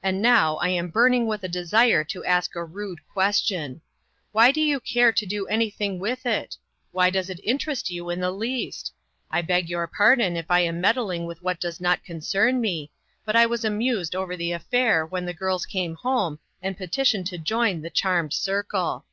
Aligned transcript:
And 0.00 0.22
now 0.22 0.58
I 0.58 0.68
am 0.68 0.90
burning 0.90 1.26
with 1.26 1.42
a 1.42 1.48
desire 1.48 2.04
to 2.04 2.24
ask 2.24 2.54
a 2.54 2.64
rude 2.64 3.00
question: 3.12 3.80
Why 4.30 4.52
do 4.52 4.60
you 4.60 4.78
care 4.78 5.10
to 5.10 5.26
do 5.26 5.44
anj'thing 5.50 5.98
with 5.98 6.24
it? 6.24 6.56
Why 6.92 7.10
does 7.10 7.28
it 7.30 7.40
in 7.40 7.58
terest 7.58 7.90
you 7.90 8.08
in 8.08 8.20
the 8.20 8.30
least? 8.30 8.92
I 9.28 9.42
beg 9.42 9.68
your 9.68 9.88
pardon 9.88 10.36
if 10.36 10.52
I 10.52 10.60
am 10.60 10.80
meddling 10.80 11.26
with 11.26 11.42
what 11.42 11.58
does 11.58 11.80
not 11.80 12.04
con 12.06 12.18
cern 12.20 12.60
me, 12.60 12.92
but 13.24 13.34
I 13.34 13.46
was 13.46 13.64
amused 13.64 14.14
over 14.14 14.36
the 14.36 14.52
affair 14.52 15.04
when 15.04 15.26
the 15.26 15.34
girls 15.34 15.66
came 15.66 15.96
home 15.96 16.38
and 16.62 16.76
petitioned 16.78 17.26
to 17.26 17.36
join 17.38 17.82
the 17.82 17.90
charmed 17.90 18.34
circle. 18.34 19.04